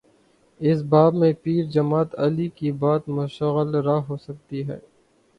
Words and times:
اس 0.59 0.81
باب 0.83 1.13
میں 1.13 1.31
پیر 1.43 1.65
جماعت 1.65 2.15
علی 2.19 2.47
کی 2.55 2.71
بات 2.79 3.09
مشعل 3.09 3.75
راہ 3.77 4.01
ہو 4.07 4.17
سکتی 4.17 4.67
ہے۔ 4.67 4.79